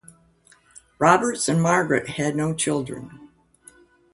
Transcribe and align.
Roberts 0.97 1.47
and 1.47 1.61
Margaret 1.61 2.09
had 2.09 2.35
no 2.35 2.55
children. 2.55 3.29